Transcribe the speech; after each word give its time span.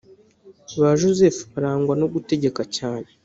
Ba 0.79 0.91
Joseph 0.99 1.39
barangwa 1.53 1.93
no 2.01 2.07
gutegeka 2.13 2.61
cyane 2.75 3.07